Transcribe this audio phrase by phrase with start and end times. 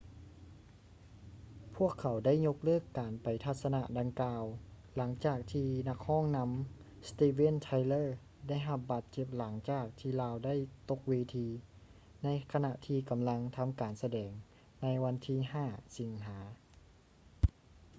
[1.75, 4.43] ພວກເຂົາໄດ້ຍົກເລີກການໄປທັດສະນະດັ່ງກ່າວ
[4.95, 6.51] ຫຼັງຈາກທີ່ນັກຮ້ອງນຳ
[7.07, 10.55] ສະຕິບເວນ ໄທເລີ steven tylerໄດ້ຮັບບາດເຈັບຫຼັງຈາກທີ່ລາວໄດ້
[10.89, 11.47] ຕົກເວທີ
[12.23, 14.31] ໃນຂະນະທີ່ກຳລັງທຳການສະແດງ
[14.81, 15.35] ໃນວັນທີ
[15.67, 16.39] 5 ສິງຫາ